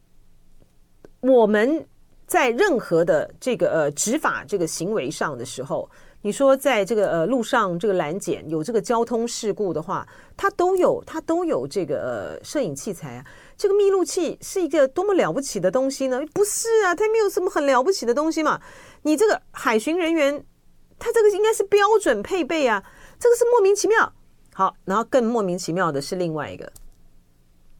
[1.21, 1.85] 我们
[2.25, 5.89] 在任何的这个呃执法这个行为上的时候，
[6.21, 10.05] 你说在这个呃路上这个拦检有这个交通事故的话，
[10.35, 13.25] 它都有它都有这个呃摄影器材啊。
[13.57, 16.19] 这个密录器是一个多么了不起的东西呢？
[16.33, 18.59] 不是啊，它没有什么很了不起的东西嘛。
[19.03, 20.43] 你这个海巡人员，
[20.97, 22.83] 他这个应该是标准配备啊，
[23.17, 24.11] 这个是莫名其妙。
[24.53, 26.69] 好，然后更莫名其妙的是另外一个。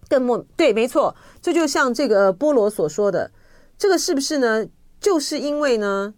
[0.07, 3.29] 更莫对，没错，这就像这个波罗所说的，
[3.77, 4.65] 这个是不是呢？
[4.99, 6.13] 就是因为呢，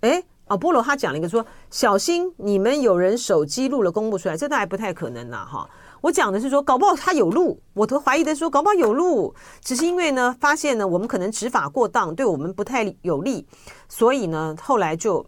[0.00, 5.68] 哎，哦，波罗他讲了一个说，小心你们有人手机录了公布出来，这倒还不太可能呐，哈。
[6.02, 13.46] 我讲的是说，搞不好他有录，我都怀疑的说，搞不好有录，只是因为呢，发现呢，我们可能执法过当，对我们不太有利，
[13.88, 15.24] 所以呢，后来就。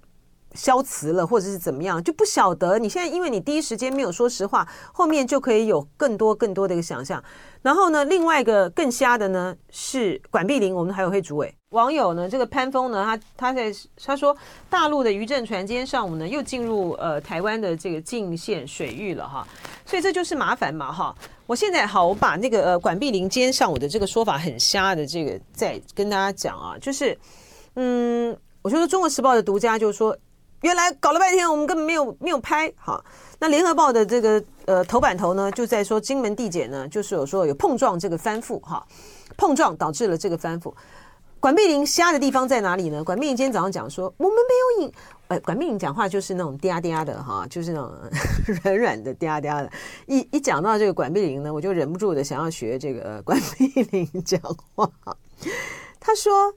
[0.55, 2.79] 消磁了，或者是怎么样，就不晓得。
[2.79, 7.21] 你现在因为你第一时间没有说实话，后面就可以有更多更多的一个想象。
[7.61, 13.71] 然后呢，另外一个更瞎的呢是管碧玲，我们还有会主委网友呢，这个潘峰呢，他他在
[14.03, 14.35] 他说
[14.71, 19.47] 大陆的渔政船今天上午呢又进入呃台湾的这个禁限水域了哈，
[19.85, 21.15] 所以这就是麻烦嘛哈。
[21.47, 27.19] 我现在好，我把那个呃管碧玲今天上午的这个说法很瞎的这个再跟大家讲啊，就是
[27.75, 30.17] 嗯，我觉得《中国时报》的独家就是说。
[30.63, 32.99] 原来搞了半天，我们根本没有没有拍哈。
[33.39, 38.83] 那联合报的这个呃头版头呢，就在说金门地检呢，就是有说有碰撞这个翻覆哈，
[39.37, 40.73] 碰撞导致了这个翻覆。
[41.45, 43.05] 管碧玲瞎的地方在哪里呢？
[43.05, 44.93] 管碧玲今天早上讲说我们没有影，
[45.29, 47.93] 呃，管碧玲讲话就是那种嗲嗲的哈，就是那种
[48.65, 49.71] 软软的嗲嗲的。
[50.07, 54.41] 一一讲到这个管碧玲呢，我就忍不住的想要学这个管碧玲讲
[54.75, 54.91] 话。
[56.01, 56.55] 他说，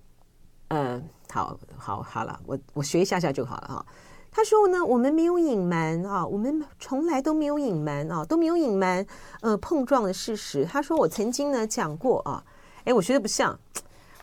[0.69, 1.03] 嗯。
[1.29, 3.85] 好好好了，我我学一下下就好了哈。
[4.31, 9.05] 他说呢，我们没有隐瞒啊，我们从来都没有隐瞒啊，都没有隐瞒
[9.41, 10.63] 呃碰撞的事实。
[10.63, 12.41] 他说我曾经呢讲过啊，
[12.85, 13.59] 诶，我学的不像，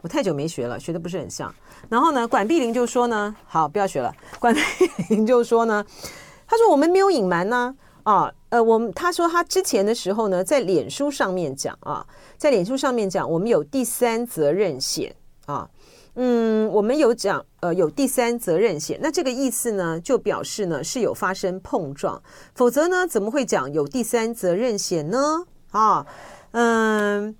[0.04, 1.52] 我太久没学了，学的不是很像。
[1.88, 4.14] 然后呢，管碧玲就说呢，好，不要学了。
[4.38, 4.60] 管碧
[5.08, 5.82] 玲就说呢，
[6.46, 15.66] 他说我们没有隐瞒呢啊，呃，我们他说他之前的时候呢，在脸书上面讲啊，在脸书上面讲，我们有第三责任险啊。
[16.16, 22.22] 嗯，我们有讲，呃，有第三责任险，那这个意思呢，就表示呢是有发生碰撞，
[22.54, 25.46] 否则呢怎么会讲有第三责任险呢？
[25.70, 26.06] 啊，
[26.52, 27.34] 嗯，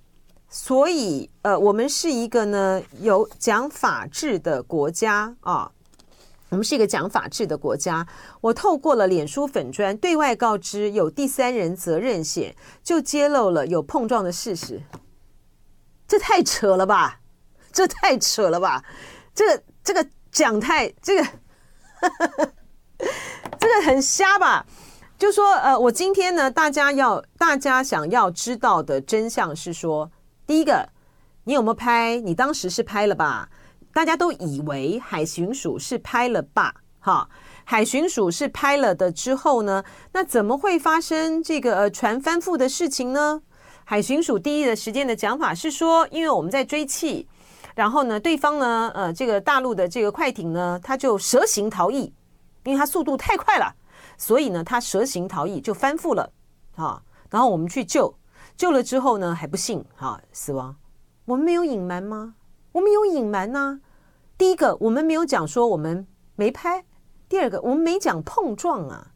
[0.57, 5.69] 所以呃，我们是一个呢有讲法治的国家啊，
[6.47, 8.07] 我们是一个讲法治的国家，
[8.39, 14.81] 我透过了脸书粉砖对外告知有第三人责任险，就揭露了有碰撞的事实。
[16.07, 17.19] 这太扯了吧！
[17.73, 18.81] 这太扯了吧！
[19.33, 21.27] 这个这个讲太这个
[23.59, 24.65] 这个很瞎吧？
[25.19, 30.09] 就说呃，我今天呢，大家要大家想要知道的真相是说，
[30.47, 30.87] 第一个，
[31.45, 32.17] 你有没有拍？
[32.21, 33.49] 你当时是拍了吧？
[33.91, 36.75] 大家都以为海巡署是拍了吧？
[36.99, 37.27] 哈，
[37.63, 43.41] 海巡署是拍了的之后呢，那怎么会发生这个呃船翻覆的事情呢？
[43.85, 47.27] 海巡署第一的时间的讲法是说，因为我们在追气，
[47.73, 52.13] 然后呢，对方呢，呃，这个大陆的这个快艇呢，它就蛇行逃逸，
[52.65, 53.73] 因为它速度太快了，
[54.15, 56.31] 所以呢，它蛇行逃逸就翻覆了，
[56.75, 58.15] 啊，然后我们去救，
[58.57, 60.75] 救了之后呢，还不幸啊死亡。
[61.25, 62.35] 我们没有隐瞒吗？
[62.71, 63.79] 我们有隐瞒呐。
[64.37, 66.81] 第一个，我们没有讲说我们没拍；
[67.27, 69.11] 第二个，我们没讲碰撞啊。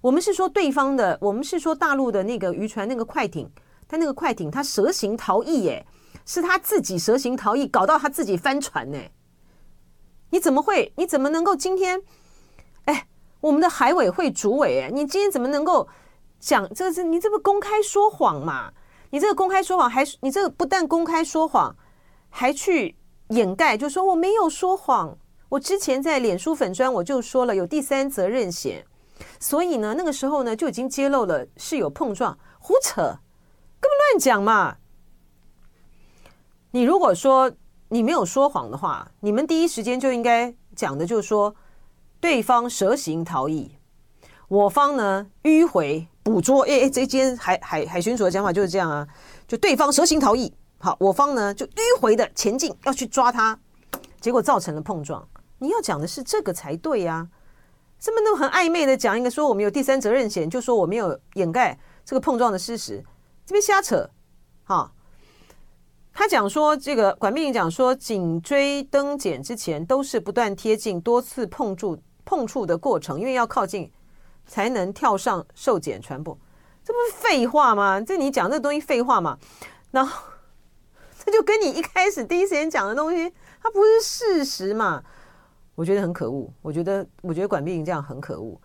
[0.00, 3.50] 我们是说对方的，我们是说大陆的那个渔船那个快艇。
[3.86, 5.86] 他那个快艇，他蛇行逃逸，耶，
[6.24, 8.98] 是他自己蛇行逃逸，搞到他自己翻船呢。
[10.30, 10.92] 你怎么会？
[10.96, 12.02] 你怎么能够今天？
[12.86, 13.06] 哎，
[13.40, 15.86] 我们的海委会主委，哎，你今天怎么能够
[16.40, 17.02] 讲这个是？
[17.02, 18.72] 你这不公开说谎嘛？
[19.10, 21.74] 你这个公开说谎，还你这个不但公开说谎，
[22.28, 22.96] 还去
[23.28, 25.16] 掩盖，就说我没有说谎。
[25.48, 28.84] 我之前在脸书粉专我就说了有第三责任险，
[29.38, 33.02] 所以呢，那个时候呢就已经揭露了是有碰撞，胡扯。
[33.80, 34.76] 根本乱讲嘛！
[36.70, 37.52] 你如果说
[37.90, 41.54] 你没有说谎的话，你们第一时间就应该讲的就是说，
[42.18, 43.76] 对方蛇行逃逸，
[44.48, 46.62] 我方呢迂回捕捉。
[46.62, 49.06] 哎哎，这间海海海巡署的讲法就是这样啊，
[49.46, 53.56] 就对方蛇行逃逸，好，我方呢就迂回的前进要去抓他，
[54.20, 55.24] 结果造成了碰撞。
[55.58, 57.28] 你要讲的是这个才对呀，
[58.00, 63.04] 这么都很暧昧的讲一个说我们有第三责任险，就说我没有掩盖这个碰撞的事实。
[63.46, 64.08] 这边瞎扯，
[64.64, 64.90] 哈，
[66.12, 73.90] 他讲说这个管碧玲讲说，颈椎登检之前都是不断贴近、多次碰触碰触的过程，因为要靠近
[74.46, 76.36] 才能跳上受检船舶，
[76.84, 78.00] 这不是废话吗？
[78.00, 79.38] 这你讲这东西废话吗？
[79.90, 80.22] 然后
[81.24, 85.02] 这就跟你一开始第一时间讲的东西，它不是事实嘛？
[85.74, 88.60] 我觉得很可恶，我觉得我觉得管碧玲这样很可恶。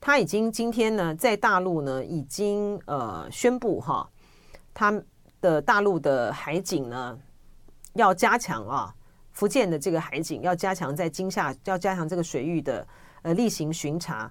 [0.00, 4.08] 他已经今天呢，在大陆呢，已经呃宣布哈。
[4.72, 5.02] 他
[5.40, 7.18] 的大陆的海警呢，
[7.94, 8.94] 要加强啊，
[9.32, 12.86] 福建的这个海警要加强在金厦，要加强这个水域的
[13.22, 14.30] 呃例行巡查。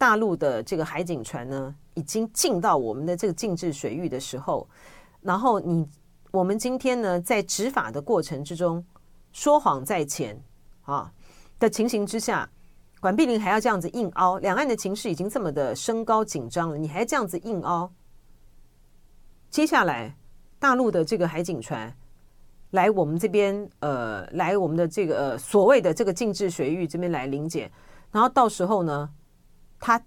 [0.00, 4.66] 大陆的这个海警船呢，已经进到我们的这个禁制水域的时候，
[5.20, 5.86] 然后你
[6.30, 8.82] 我们今天呢，在执法的过程之中
[9.30, 10.42] 说谎在前
[10.84, 11.12] 啊
[11.58, 12.48] 的情形之下，
[12.98, 17.92] 管碧玲还要这样子硬凹，两岸的情势已经这么的升高紧张了，你还这样子硬凹。
[19.50, 20.16] 接下来，
[20.58, 21.94] 大陆的这个海警船
[22.70, 27.70] 来我们这边，呃，来我们的这个呃所谓的这个禁制水域这边来临检，
[28.10, 29.10] 然后到时候呢，
[29.80, 30.00] 他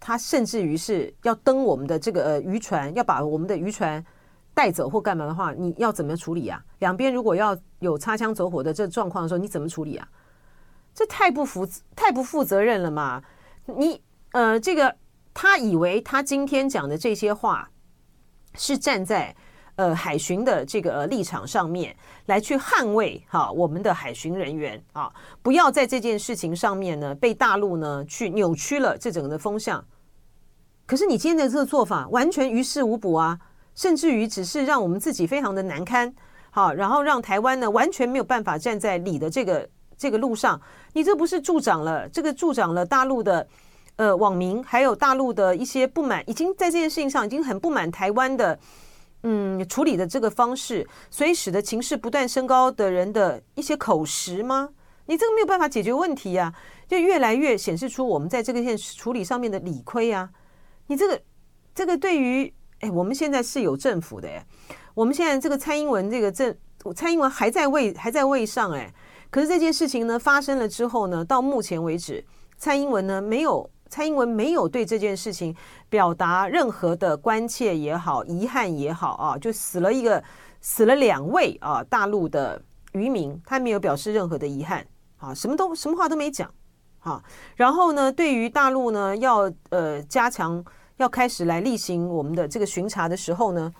[0.00, 4.04] 他甚至于是要登我们的这个渔船，要把我们的渔船
[4.52, 6.60] 带走或干嘛的话，你要怎么处理啊？
[6.80, 10.08] 两边如果要有擦枪走火的这状况的时候，你怎么处理啊？
[10.92, 13.22] 这太不负太不负责任了嘛！
[13.66, 14.96] 你呃，这个
[15.32, 17.70] 他以为他今天讲的这些话。
[18.56, 19.34] 是站在
[19.76, 21.94] 呃海巡的这个立场上面
[22.26, 29.84] 来去捍卫哈我们的海巡人员啊，不要在这件事情上面呢被大陆呢去扭曲了这整个的风向。
[30.86, 33.38] 可是你今天的这个做法完全于事无补啊，
[33.74, 36.14] 甚至于只是让我们自己非常的难堪，
[36.50, 40.60] 好，然后让台湾呢完全没有办法站在理的这个这个路上。
[40.92, 43.46] 你这不是助长了这个助长了大陆的。
[43.96, 48.58] 呃，网民还有大陆的一些不满，已经在这件事情上已经很不满台湾的，
[49.26, 54.68] 嗯，处理的这个方式，所以使得情势不断升高的人的一些口实吗？
[55.06, 56.52] 你这个没有办法解决问题呀，
[56.86, 60.28] 就越来越显示出我们在这个件处理上面的理亏啊。
[60.88, 61.22] 你这个
[61.74, 64.46] 这个对于，哎，我们现在是有政府的，哎，
[64.94, 66.54] 我们现在这个蔡英文这个政，
[66.94, 68.92] 蔡英文还在位还在位上，哎，
[69.30, 72.22] 可是这件事情呢发生了之后呢，到目前为止，
[72.58, 73.70] 蔡英文呢没有。
[73.94, 75.54] 蔡英文没有对这件事情
[75.88, 80.20] 表达任何的关切也好、遗憾也好啊，就死了一个、
[80.60, 84.84] 死了两位啊，大陆的渔民，他没有表示任何的遗憾
[85.18, 86.50] 啊，什么都什么话都没讲
[86.98, 87.22] 啊。
[87.54, 90.64] 然后呢，对于大陆呢，要呃加强、
[90.96, 93.72] 要开始来例行我们的这个巡查的时候呢，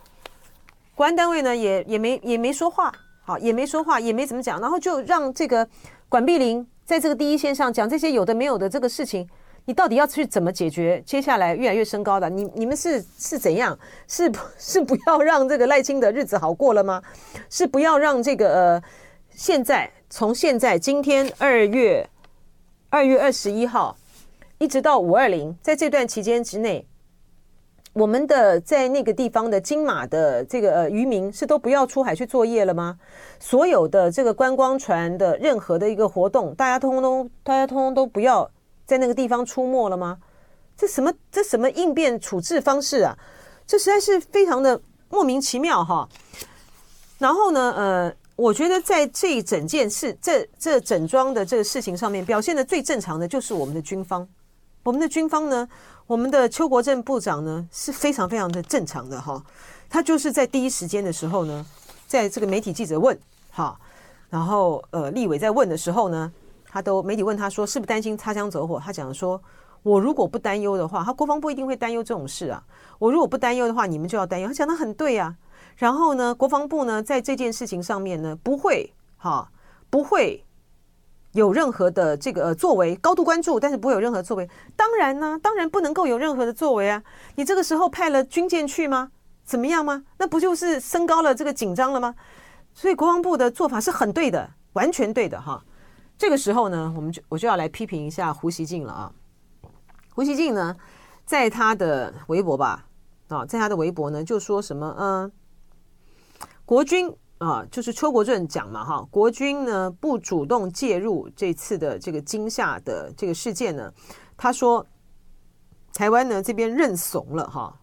[0.95, 2.95] 国安单位呢也也没也没说话，
[3.25, 5.69] 好，也没说话，也没怎么讲，然后就让这个
[6.09, 9.29] 管碧玲在这个第一线上讲这些有的没有的这个事情，
[9.67, 11.03] 你到底要去怎么解决？
[11.07, 13.79] 接下来越来越升高的，你你们是是怎样？
[14.07, 17.03] 是是不要让这个赖清德日子好过了吗？
[17.49, 18.83] 是不要让这个呃，
[19.31, 22.07] 现在从现在今天二月
[22.91, 23.97] 二月二十一号
[24.59, 26.87] 一直到五二零，在这段期间之内。
[27.95, 32.99] 我们的在那个地方的金马的这个呃渔民是都不要出海去作业了吗？
[33.39, 38.51] 所有的这个观光船的任何的一个活动，大家通通大家通通都不要
[38.87, 40.19] 在那个地方出没了吗？
[40.77, 43.17] 这什么这什么应变处置方式啊？
[43.67, 46.09] 这实在是非常的莫名其妙哈。
[47.19, 54.29] 然后呢，呃，我觉得在这整件事这这整桩的这个事情上面表现的最正常的就是我们的军方，
[54.83, 55.69] 我们的军方呢。
[56.07, 59.43] 我们的邱国正部长呢是非常非常的正常的哈，
[59.89, 61.65] 他就是在第一时间的时候呢，
[62.07, 63.19] 在这个媒体记者问
[63.51, 63.75] 哈，
[64.29, 66.31] 然后呃立委在问的时候呢，
[66.75, 69.41] 他都媒体问他说是不是担心擦枪走火，他讲说，
[69.85, 72.61] 我如果不担忧的话，他国防部一定会担忧这种事啊，
[72.99, 75.37] 我如果不担忧的话，你们就要担忧，他讲得很对啊，
[75.77, 79.49] 然后呢，国防部呢在这件事情上面呢不会哈
[79.89, 80.45] 不会。
[81.35, 84.49] 有任何的这个作为，高度关注，但是不会有任何作为。
[84.77, 87.03] 当然呢，当然不能够有任何的作为啊！
[87.35, 89.11] 你这个时候派了军舰去吗？
[89.45, 90.05] 怎么样吗？
[90.17, 92.15] 那不就是升高了这个紧张了吗？
[92.73, 95.61] 所以国防部的做法是很对的，完全对的哈。
[96.25, 99.13] 这个时候呢，我们就我就要来批评一下胡锡进了啊。
[100.15, 100.75] 胡锡进呢，
[101.27, 102.87] 在他的微博吧，
[103.29, 105.31] 啊，在他的微博呢，就说什么嗯，
[106.65, 107.15] 国军。
[107.39, 113.93] 啊，就是邱国正讲嘛，哈，国军呢不主动介入这次的这个惊吓的这个事件呢，
[114.35, 114.87] 他说
[115.93, 117.79] 台湾呢这边认怂了哈，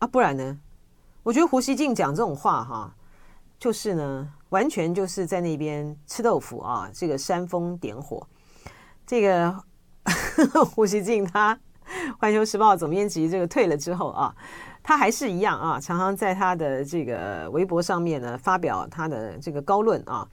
[0.00, 0.58] 啊，不然呢，
[1.22, 2.94] 我觉得胡锡进讲这种话哈，
[3.58, 8.26] 就是呢完全就是在那边吃豆腐啊，这个煽风点火，
[9.06, 11.58] 这个呵 呵胡锡进他
[12.18, 14.34] 环球时报总编辑这个退了之后啊。
[14.88, 20.24] 他还是一样啊，常常在他的这个微博上面呢发表他的这个高论啊，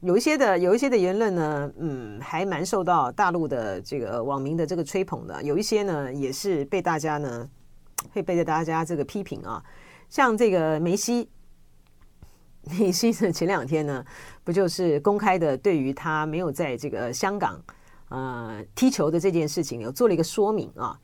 [0.00, 7.48] 有一些的有一些的言论呢，嗯，还蛮受到大陆的这个网民的这个吹捧的，有一些呢也是被大家呢
[8.12, 9.62] 会被大家这个批评啊，
[10.08, 11.30] 像这个梅西，
[12.78, 14.04] 梅西的前两天呢，
[14.44, 17.60] 不就是公开的对于他没有在这个香港
[18.08, 20.98] 呃踢球的这件事情有做了一个说明啊。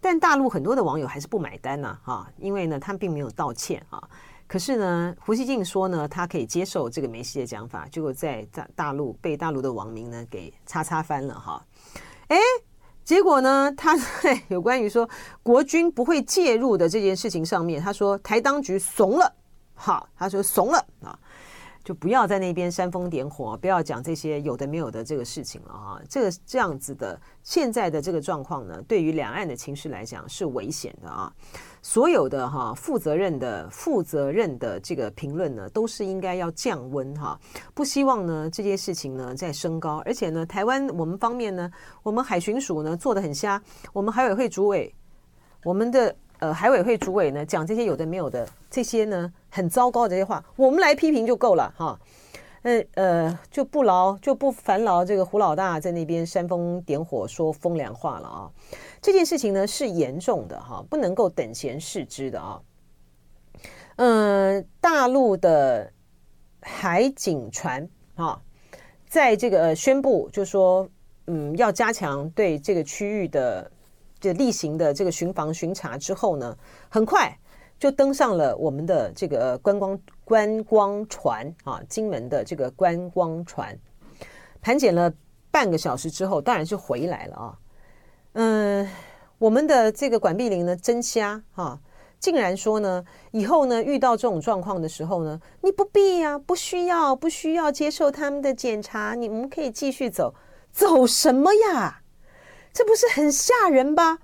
[0.00, 4.02] 但大陆很多的网友还是不买单呢，哈，因为呢，他并没有道歉啊。
[4.46, 11.62] 可是呢，胡锡进说呢，他可以接受这个梅西的讲法，结果在大大陆被大陆的网民呢给叉叉翻了哈。
[12.28, 12.38] 哎，
[13.04, 15.08] 结果呢，他在有关于说
[15.42, 19.34] 国军不会介入的这件事情上面，他说台当局怂了，
[19.78, 21.18] 哈，他说怂了啊。
[21.84, 26.02] 就不要在那边煽风点火，不要讲这些有的没有的这个事情了哈。
[26.06, 31.32] 这个这样子的现在的这个状况呢，对于两岸的情绪来讲是危险的啊。
[31.80, 37.40] 所有的哈负责任的负责任的这个评论呢，都是应该要降温哈。
[37.72, 41.70] 不希望呢这件事情呢再升高，而且呢，台湾我们方面呢，
[42.02, 43.62] 我们海巡署呢做得很瞎，
[43.94, 44.94] 我们海委会主委，
[45.64, 46.14] 我们的。
[46.40, 51.98] 呃，海委会主委呢讲这些有的没有的这些呢很糟糕的这些话，我们来批评就够了哈。
[52.62, 58.50] 呃呃，就不劳就不烦劳这个胡老大在那边煽风点火说风凉话了啊。
[59.00, 62.60] 这件事情呢是严重的哈，不能够等闲视之的啊。
[63.96, 65.92] 嗯、大陆的
[66.60, 68.40] 海警船啊，
[69.08, 70.88] 在这个宣布就说
[71.26, 73.68] 嗯要加强对这个区域的。
[74.20, 76.56] 这例行的这个巡防巡查之后呢，
[76.88, 77.36] 很快
[77.78, 83.78] 就登上了我们的这个观光观光船啊，金门的这个观光船，
[84.60, 85.12] 盘检了
[85.50, 87.58] 半个小时之后，当然是回来了啊。
[88.32, 88.88] 嗯，
[89.38, 91.80] 我们的这个管碧玲呢，真瞎哈，
[92.18, 100.34] 竟然说呢，以后呢遇到这种状况的时候呢，你不必呀、啊，不需要，不需要接受他们的检查，你们可以继续走，
[100.70, 101.97] 走什么呀？
[102.78, 104.18] 这不是很吓人吧？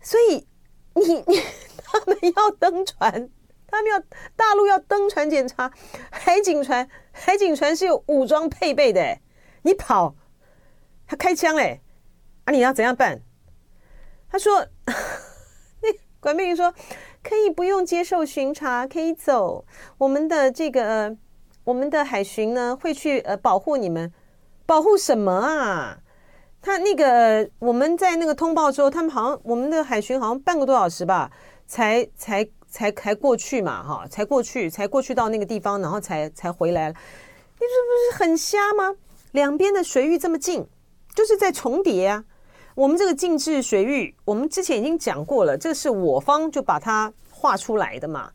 [0.00, 0.48] 所以
[0.94, 1.42] 你 你
[1.84, 3.28] 他们要登船，
[3.66, 4.02] 他们要
[4.34, 5.70] 大陆要登船检查
[6.10, 9.18] 海警船，海警船是有武装配备的，
[9.64, 10.16] 你跑
[11.06, 11.82] 他开枪嘞，
[12.44, 13.20] 啊你要怎样办？
[14.30, 14.66] 他说，
[15.82, 16.72] 那管碧玲说
[17.22, 19.66] 可以不用接受巡查，可以走。
[19.98, 21.14] 我们的这个
[21.64, 24.10] 我们的海巡呢会去呃保护你们，
[24.64, 26.00] 保护什么啊？
[26.60, 31.30] 他那个我们在那个通报之后，他们好像我们的海巡好像半个多小时吧，
[31.66, 36.94] 才才才才过去嘛，哈，才过去，才过去到那个地方，然后才才回来了。
[37.54, 38.94] 你这不是很瞎吗？
[39.32, 40.66] 两边的水域这么近，
[41.14, 42.24] 就是在重叠啊。
[42.74, 48.30] 我们这个禁制水域，我们之前已经讲过了，这是我方就把它画出来的嘛。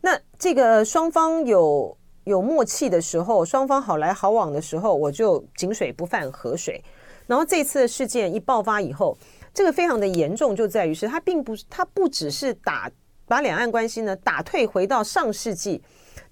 [0.00, 6.82] 那这个双方有有默契的时候，双方好来好往的时候，我就井水不犯河水。
[7.28, 9.16] 然后这次的事件一爆发以后，
[9.54, 12.90] 这个非常的严重，就在于是它并不是，它不只是打
[13.26, 15.82] 把两岸关系呢打退回到上世纪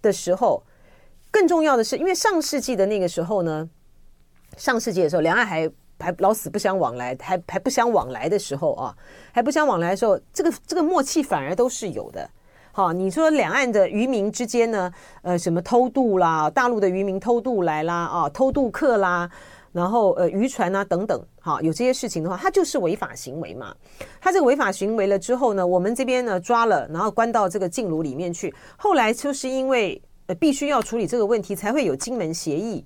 [0.01, 0.63] 的时候，
[1.31, 3.69] 更重要的是，因为上世纪的那个时候呢，
[4.57, 8.97] 上世纪的时候，两岸还还老死不相往来，还还不相往来的时候啊，
[9.33, 12.29] 还不相往来的时候，这个这个默契反而都是有的。
[12.73, 14.93] 好，你说两岸的渔民之间呢，
[15.23, 19.31] 呃，什么偷渡啦，大陆的渔民偷渡来啦，啊，偷渡客啦。
[19.73, 23.75] 然后呃，渔船啊等等，好，有这些事情的话，它就是违法行为嘛。
[24.21, 28.55] 它这个违法行为了之后呢，我们这边呢抓了，然后关到这个禁炉里面去。
[28.77, 32.83] 后来就是因为呃必须要处理这个问题，才会有金门协议，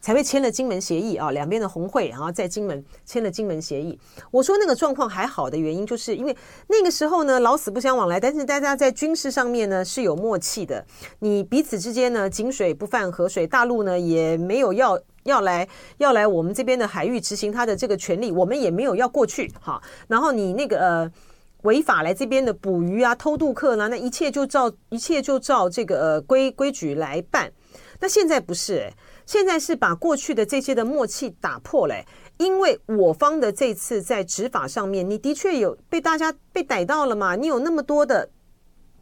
[0.00, 1.30] 才会签了金门协议啊。
[1.30, 3.96] 两边的红会然后在金门签了金门协议。
[4.32, 10.84] 我说那个状况还好的原因，就是因为那个时候呢老死不相往来，但是大家在军事上面呢是有默契的。
[11.20, 14.98] 你彼此之间呢井水不犯河水，大陆呢也没有要。
[15.24, 15.68] 要来
[15.98, 19.80] 要来我们这边的海域执行他的这个权利，我们也没有要过去哈。
[20.08, 21.12] 然后你那个呃
[21.62, 27.52] 违法来这边的捕鱼啊、偷渡客呢，那一切就照一切就照这个呃规规矩来办。
[28.00, 28.92] 那现在不是，
[29.26, 31.94] 现在是把过去的这些的默契打破了，
[32.38, 37.36] 因为我方的这次在执法上面，你的确有被大家被逮到了嘛？
[37.36, 38.28] 你有那么多的。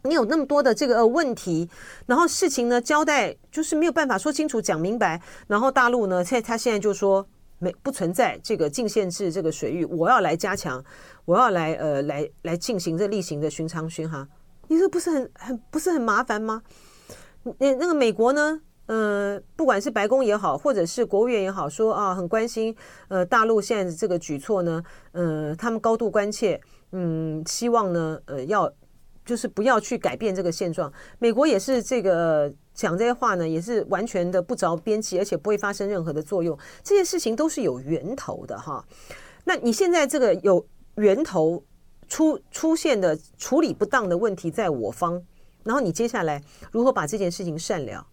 [0.02, 1.68] 你有那么多的这个问题，
[2.06, 7.26] 然后事情呢交代就是没有办法说清楚讲明白，然后大陆呢现在他现在就说
[7.58, 10.82] 没不存在这个禁限制这个水域，我要来加强，
[11.26, 14.26] 我要来呃来来进行这例行的巡航巡航，
[14.68, 16.62] 你说不是很很不是很麻烦吗？
[17.58, 22.74] 那那个美国呢，呃不管是白宫也好，或者是国务院也好，说啊很关心
[23.08, 24.82] 呃大陆现在的这个举措呢，
[25.12, 26.58] 呃他们高度关切，
[26.92, 28.72] 嗯希望呢呃要。
[29.30, 30.92] 就是不要去改变这个现状。
[31.20, 36.58] 美国也是这个讲这些话呢，也是完全的不着边际，而且不会发生任何的作用。
[36.82, 38.84] 这些事情都是有源头的哈。
[39.44, 40.66] 那你现在这个有
[40.96, 41.62] 源头
[42.08, 45.22] 出出现的处理不当的问题在我方，
[45.62, 48.04] 然后你接下来如何把这件事情善了？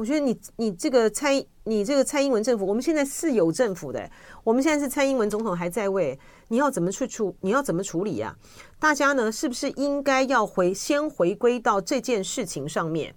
[0.00, 4.10] 我觉得你你这个蔡你这个蔡英文政府，我们现在是有政府的，
[4.42, 8.34] 我们现在是蔡英文总统还在位，你要怎么去处你要怎么处理呀？
[8.78, 13.14] 大家呢是不是应该要回先回归到这件事情上面？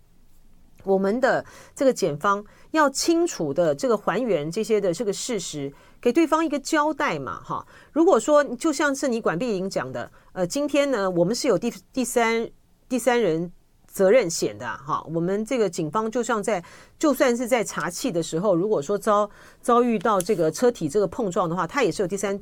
[0.83, 7.65] 我们的这个检方要清楚的这个还原这些的这个事实，给对方一个交代嘛，哈。
[7.93, 12.49] 如果说就像是你管碧莹讲的，呃，今天呢我们是有第第三
[12.89, 13.49] 第三人。
[13.93, 16.61] 责任险的哈，我们这个警方就像在，
[16.97, 19.29] 就算是在查气的时候，如果说遭
[19.61, 22.41] 遭遇到这个车体这个碰撞的话，他也是有第三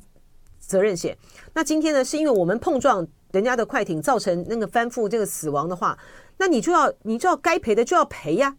[0.59, 1.15] 责任险。
[1.53, 5.99] 那今天呢，是因为我们碰撞人家的快艇，造成那个翻覆这个死亡的话，
[6.37, 8.55] 那你就要你就要该赔的就要赔呀，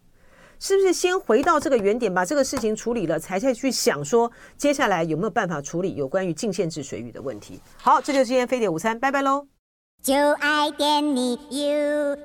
[0.60, 0.92] 是不是？
[0.92, 7.58] 先回到这个原点，把这个事情处理了，才再去想说接下来有没有办法处理有关于禁限制水域的问题。
[7.76, 9.51] 好，这就是今天非典午餐，拜拜喽。
[10.02, 12.18] 就爱点你 UFO。